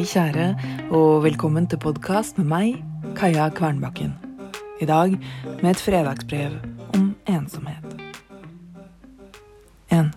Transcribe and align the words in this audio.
Hei, 0.00 0.06
kjære, 0.08 0.44
og 0.96 1.24
velkommen 1.26 1.66
til 1.68 1.76
podkast 1.76 2.38
med 2.40 2.46
meg, 2.48 2.76
Kaja 3.18 3.50
Kvernbakken. 3.52 4.14
I 4.80 4.86
dag 4.88 5.12
med 5.60 5.66
et 5.70 5.82
fredagsbrev 5.84 6.54
om 6.96 7.10
ensomhet. 7.28 7.84
1. 9.92 10.08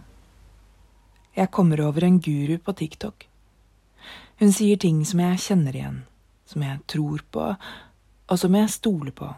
Jeg 1.35 1.51
kommer 1.51 1.83
over 1.83 2.05
en 2.07 2.21
guru 2.23 2.55
på 2.63 2.71
TikTok. 2.79 3.27
Hun 4.39 4.55
sier 4.55 4.79
ting 4.79 5.03
som 5.03 5.19
jeg 5.19 5.43
kjenner 5.49 5.75
igjen, 5.75 5.99
som 6.47 6.63
jeg 6.63 6.79
tror 6.87 7.25
på, 7.27 7.49
og 8.29 8.39
som 8.39 8.55
jeg 8.55 8.71
stoler 8.71 9.11
på. 9.11 9.33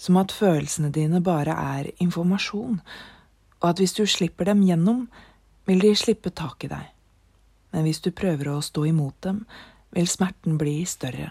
Som 0.00 0.16
at 0.16 0.32
følelsene 0.32 0.94
dine 0.96 1.20
bare 1.20 1.58
er 1.76 1.92
informasjon, 2.00 2.80
og 3.60 3.68
at 3.68 3.84
hvis 3.84 3.98
du 4.00 4.06
slipper 4.06 4.48
dem 4.48 4.64
gjennom, 4.64 5.10
vil 5.68 5.84
de 5.84 5.92
slippe 5.92 6.32
tak 6.32 6.64
i 6.64 6.72
deg 6.72 6.88
men 7.72 7.86
hvis 7.86 8.02
du 8.04 8.10
prøver 8.14 8.52
å 8.52 8.60
stå 8.64 8.86
imot 8.90 9.16
dem, 9.24 9.42
vil 9.92 10.08
smerten 10.08 10.58
bli 10.60 10.82
større, 10.88 11.30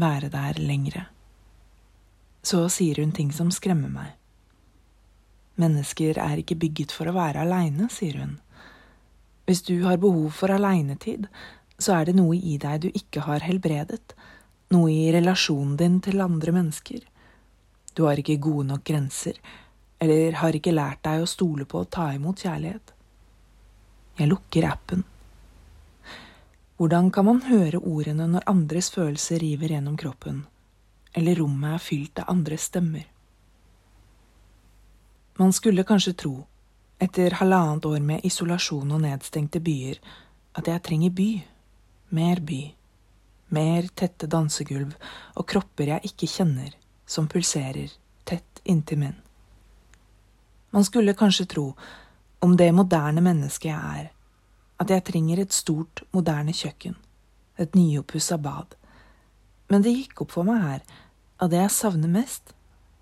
være 0.00 0.30
der 0.32 0.60
lengre. 0.60 1.06
Så 2.44 2.66
sier 2.72 3.00
hun 3.00 3.12
ting 3.16 3.32
som 3.32 3.52
skremmer 3.52 3.92
meg. 3.92 4.12
Mennesker 5.60 6.18
er 6.18 6.40
ikke 6.40 6.58
bygget 6.60 6.92
for 6.92 7.08
å 7.08 7.16
være 7.16 7.44
aleine, 7.44 7.88
sier 7.92 8.18
hun. 8.20 8.38
Hvis 9.44 9.62
du 9.64 9.76
har 9.84 10.00
behov 10.02 10.32
for 10.34 10.52
aleinetid, 10.52 11.28
så 11.78 11.98
er 11.98 12.08
det 12.08 12.16
noe 12.16 12.36
i 12.36 12.56
deg 12.60 12.86
du 12.86 12.88
ikke 12.90 13.24
har 13.26 13.44
helbredet, 13.44 14.14
noe 14.74 14.90
i 14.90 15.12
relasjonen 15.14 15.76
din 15.80 16.00
til 16.04 16.24
andre 16.24 16.54
mennesker. 16.56 17.04
Du 17.94 18.06
har 18.08 18.18
ikke 18.18 18.40
gode 18.42 18.66
nok 18.72 18.84
grenser, 18.88 19.38
eller 20.02 20.40
har 20.40 20.56
ikke 20.56 20.74
lært 20.74 21.04
deg 21.06 21.22
å 21.22 21.30
stole 21.30 21.68
på 21.68 21.84
å 21.84 21.90
ta 21.96 22.10
imot 22.16 22.42
kjærlighet. 22.42 22.94
Jeg 24.18 24.30
lukker 24.30 24.66
appen. 24.68 25.04
Hvordan 26.76 27.10
kan 27.14 27.24
man 27.28 27.42
høre 27.46 27.78
ordene 27.78 28.26
når 28.26 28.48
andres 28.50 28.88
følelser 28.90 29.38
river 29.38 29.76
gjennom 29.76 29.94
kroppen, 29.96 30.40
eller 31.14 31.38
rommet 31.38 31.76
er 31.76 31.82
fylt 31.82 32.18
av 32.18 32.32
andres 32.32 32.66
stemmer? 32.66 33.04
Man 35.38 35.54
skulle 35.54 35.86
kanskje 35.86 36.16
tro, 36.18 36.34
etter 36.98 37.36
halvannet 37.38 37.86
år 37.86 38.02
med 38.02 38.26
isolasjon 38.26 38.90
og 38.90 39.04
nedstengte 39.04 39.62
byer, 39.62 40.00
at 40.58 40.70
jeg 40.70 40.82
trenger 40.82 41.14
by, 41.14 41.28
mer 42.14 42.42
by, 42.42 42.62
mer 43.54 43.86
tette 43.94 44.26
dansegulv 44.30 44.96
og 45.34 45.46
kropper 45.50 45.94
jeg 45.94 46.10
ikke 46.10 46.30
kjenner, 46.30 46.74
som 47.06 47.30
pulserer 47.30 47.94
tett 48.26 48.62
inntil 48.64 48.98
min. 48.98 49.16
Man 50.74 50.86
skulle 50.86 51.14
kanskje 51.14 51.46
tro, 51.54 51.68
om 52.42 52.58
det 52.58 52.72
moderne 52.74 53.22
mennesket 53.22 53.70
jeg 53.70 53.78
er, 54.00 54.10
at 54.82 54.90
jeg 54.90 55.04
trenger 55.06 55.42
et 55.42 55.54
stort, 55.54 56.02
moderne 56.14 56.54
kjøkken, 56.54 56.96
et 57.58 57.76
nyoppussa 57.78 58.38
bad. 58.42 58.74
Men 59.70 59.84
det 59.84 59.94
gikk 59.94 60.24
opp 60.24 60.34
for 60.34 60.46
meg 60.48 60.62
her 60.62 60.82
at 61.42 61.50
det 61.52 61.60
jeg 61.60 61.74
savner 61.74 62.10
mest, 62.10 62.54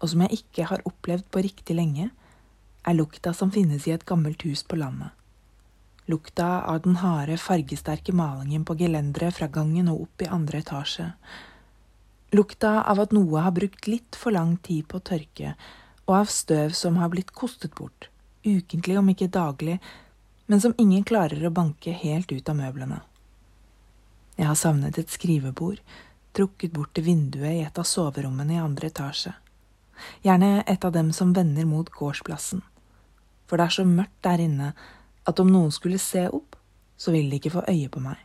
og 0.03 0.11
som 0.11 0.25
jeg 0.25 0.43
ikke 0.43 0.67
har 0.69 0.85
opplevd 0.89 1.29
på 1.31 1.43
riktig 1.45 1.77
lenge, 1.79 2.11
er 2.83 2.99
lukta 2.99 3.33
som 3.37 3.53
finnes 3.55 3.87
i 3.87 3.95
et 3.95 4.07
gammelt 4.07 4.43
hus 4.47 4.65
på 4.67 4.79
landet. 4.81 5.13
Lukta 6.11 6.65
av 6.67 6.81
den 6.83 6.99
harde, 6.99 7.37
fargesterke 7.39 8.15
malingen 8.17 8.65
på 8.67 8.75
gelenderet 8.81 9.37
fra 9.37 9.47
gangen 9.47 9.91
og 9.93 10.09
opp 10.09 10.25
i 10.25 10.31
andre 10.35 10.63
etasje. 10.65 11.13
Lukta 12.35 12.81
av 12.91 13.05
at 13.05 13.15
noe 13.15 13.45
har 13.45 13.55
brukt 13.55 13.87
litt 13.87 14.19
for 14.19 14.35
lang 14.35 14.57
tid 14.67 14.89
på 14.91 14.99
å 14.99 15.07
tørke, 15.13 15.55
og 16.09 16.17
av 16.19 16.33
støv 16.33 16.75
som 16.75 16.99
har 16.99 17.13
blitt 17.13 17.31
kostet 17.37 17.77
bort, 17.79 18.09
ukentlig 18.43 18.99
om 18.99 19.13
ikke 19.13 19.31
daglig, 19.31 19.79
men 20.53 20.61
som 20.61 20.75
ingen 20.77 21.05
klarer 21.05 21.47
å 21.49 21.51
banke 21.51 21.95
helt 21.97 22.29
ut 22.29 22.49
av 22.53 22.59
møblene. 22.59 22.99
Jeg 24.37 24.45
har 24.45 24.57
savnet 24.61 24.99
et 25.01 25.09
skrivebord, 25.09 25.79
trukket 26.37 26.75
bort 26.77 26.91
til 26.93 27.07
vinduet 27.07 27.55
i 27.55 27.63
et 27.65 27.79
av 27.81 27.87
soverommene 27.89 28.59
i 28.59 28.61
andre 28.61 28.91
etasje. 28.91 29.33
Gjerne 30.21 30.59
et 30.69 30.85
av 30.85 30.93
dem 30.93 31.09
som 31.17 31.33
vender 31.33 31.65
mot 31.65 31.89
gårdsplassen, 31.89 32.61
for 33.49 33.57
det 33.57 33.65
er 33.65 33.75
så 33.79 33.87
mørkt 33.89 34.19
der 34.29 34.43
inne 34.45 34.69
at 35.25 35.41
om 35.41 35.49
noen 35.55 35.73
skulle 35.73 36.03
se 36.05 36.27
opp, 36.29 36.61
så 37.01 37.17
ville 37.17 37.33
de 37.33 37.41
ikke 37.41 37.55
få 37.57 37.65
øye 37.73 37.89
på 37.89 38.05
meg. 38.05 38.21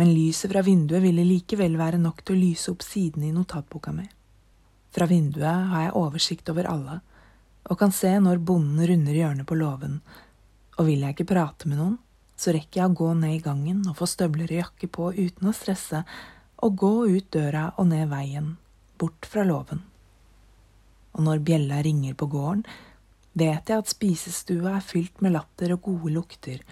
Men 0.00 0.14
lyset 0.16 0.54
fra 0.54 0.64
vinduet 0.64 1.04
ville 1.04 1.28
likevel 1.28 1.76
være 1.82 2.00
nok 2.00 2.24
til 2.24 2.38
å 2.38 2.42
lyse 2.46 2.72
opp 2.72 2.80
sidene 2.86 3.28
i 3.28 3.34
notatboka 3.36 3.92
mi. 3.92 4.08
Fra 4.96 5.04
vinduet 5.04 5.68
har 5.74 5.84
jeg 5.90 5.94
oversikt 6.00 6.48
over 6.56 6.72
alle, 6.72 6.98
og 7.68 7.76
kan 7.84 7.92
se 7.92 8.16
når 8.16 8.40
bonden 8.40 8.80
runder 8.88 9.20
hjørnet 9.20 9.52
på 9.52 9.60
låven 9.60 10.00
og 10.80 10.86
vil 10.88 11.04
jeg 11.04 11.12
ikke 11.12 11.28
prate 11.34 11.68
med 11.68 11.76
noen, 11.76 11.98
så 12.40 12.54
rekker 12.56 12.80
jeg 12.80 12.88
å 12.88 12.96
gå 12.96 13.10
ned 13.20 13.36
i 13.36 13.42
gangen 13.44 13.82
og 13.90 13.98
få 13.98 14.06
støvler 14.08 14.48
og 14.48 14.62
jakke 14.62 14.88
på 14.88 15.10
uten 15.12 15.50
å 15.50 15.56
stresse, 15.56 16.00
og 16.64 16.76
gå 16.80 16.92
ut 17.12 17.28
døra 17.36 17.66
og 17.76 17.90
ned 17.90 18.08
veien, 18.08 18.54
bort 18.96 19.28
fra 19.28 19.44
låven. 19.44 19.82
Og 21.12 21.26
når 21.26 21.44
bjella 21.44 21.82
ringer 21.84 22.16
på 22.16 22.30
gården, 22.32 22.64
vet 23.36 23.68
jeg 23.68 23.84
at 23.84 23.92
spisestua 23.92 24.78
er 24.78 24.84
fylt 24.84 25.20
med 25.20 25.36
latter 25.36 25.76
og 25.76 25.84
gode 25.90 26.14
lukter, 26.16 26.64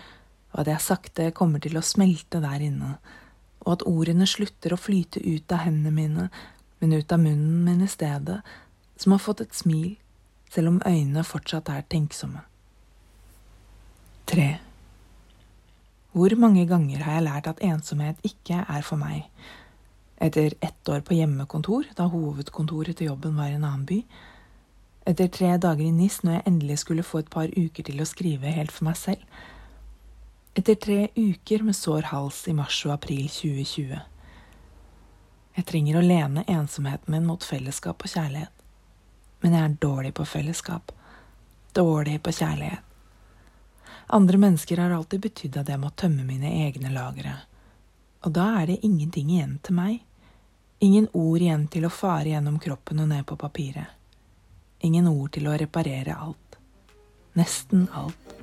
og 0.55 0.65
at 0.65 0.73
jeg 0.73 0.87
sakte 0.89 1.31
kommer 1.37 1.61
til 1.61 1.77
å 1.77 1.85
smelte 1.85 2.41
der 2.41 2.65
inne, 2.65 2.97
og 3.67 3.75
at 3.77 3.89
ordene 3.91 4.29
slutter 4.29 4.73
å 4.73 4.81
flyte 4.81 5.21
ut 5.21 5.53
av 5.53 5.67
hendene 5.69 5.93
mine, 5.93 6.29
men 6.81 6.97
ut 6.97 7.13
av 7.13 7.21
munnen 7.21 7.65
min 7.67 7.85
i 7.85 7.91
stedet, 7.93 8.41
som 8.97 9.13
har 9.13 9.21
fått 9.21 9.45
et 9.45 9.57
smil, 9.57 9.99
selv 10.49 10.73
om 10.73 10.85
øynene 10.87 11.29
fortsatt 11.29 11.69
er 11.75 11.85
tenksomme. 11.93 12.48
3. 14.29 14.59
Hvor 16.13 16.35
mange 16.37 16.67
ganger 16.69 17.01
har 17.01 17.15
jeg 17.17 17.25
lært 17.25 17.47
at 17.49 17.61
ensomhet 17.65 18.19
ikke 18.27 18.59
er 18.61 18.83
for 18.85 19.01
meg? 19.01 19.23
Etter 20.21 20.53
ett 20.61 20.89
år 20.93 21.01
på 21.01 21.17
hjemmekontor, 21.17 21.87
da 21.97 22.11
hovedkontoret 22.13 22.99
til 22.99 23.09
jobben 23.09 23.39
var 23.39 23.49
i 23.49 23.57
en 23.57 23.65
annen 23.65 23.87
by. 23.89 24.03
Etter 25.09 25.31
tre 25.33 25.55
dager 25.57 25.87
i 25.87 25.95
NIS, 25.95 26.19
når 26.25 26.33
jeg 26.33 26.47
endelig 26.51 26.79
skulle 26.83 27.07
få 27.07 27.23
et 27.23 27.31
par 27.33 27.49
uker 27.57 27.87
til 27.87 28.03
å 28.03 28.09
skrive 28.09 28.53
helt 28.53 28.75
for 28.75 28.91
meg 28.91 28.99
selv. 29.01 29.23
Etter 30.59 30.77
tre 30.77 30.99
uker 31.17 31.65
med 31.65 31.79
sår 31.79 32.11
hals 32.11 32.43
i 32.51 32.57
mars 32.59 32.83
og 32.85 32.99
april 32.99 33.31
2020. 33.33 33.95
Jeg 35.57 35.69
trenger 35.71 35.97
å 35.97 36.05
lene 36.05 36.45
ensomheten 36.45 37.15
min 37.15 37.25
mot 37.31 37.47
fellesskap 37.47 38.05
og 38.05 38.13
kjærlighet. 38.13 38.53
Men 39.41 39.57
jeg 39.57 39.65
er 39.65 39.81
dårlig 39.87 40.13
på 40.21 40.29
fellesskap. 40.29 40.93
Dårlig 41.73 42.19
på 42.21 42.35
kjærlighet. 42.35 42.88
Andre 44.11 44.39
mennesker 44.39 44.77
har 44.77 44.91
alltid 44.91 45.21
betydd 45.21 45.57
at 45.61 45.69
jeg 45.69 45.81
må 45.81 45.91
tømme 45.91 46.25
mine 46.25 46.49
egne 46.65 46.89
lagre. 46.95 47.35
Og 48.25 48.33
da 48.33 48.47
er 48.61 48.71
det 48.71 48.81
ingenting 48.87 49.31
igjen 49.35 49.59
til 49.63 49.77
meg. 49.77 49.99
Ingen 50.81 51.09
ord 51.13 51.43
igjen 51.43 51.67
til 51.69 51.85
å 51.85 51.93
fare 51.93 52.33
gjennom 52.33 52.57
kroppen 52.63 53.03
og 53.05 53.11
ned 53.11 53.27
på 53.29 53.37
papiret. 53.37 53.93
Ingen 54.81 55.11
ord 55.11 55.33
til 55.35 55.49
å 55.51 55.57
reparere 55.61 56.17
alt. 56.17 56.57
Nesten 57.37 57.89
alt. 57.93 58.37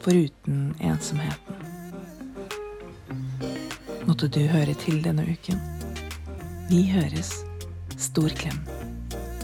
Foruten 0.00 0.72
ensomheten. 0.80 1.66
Måtte 4.08 4.26
du 4.32 4.40
høre 4.50 4.74
til 4.74 5.02
denne 5.04 5.22
uken. 5.28 5.60
Vi 6.70 6.82
høres. 6.90 7.36
Stor 8.00 8.32
klem. 8.34 8.58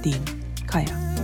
Din 0.03 0.27
Kaja. 0.67 1.16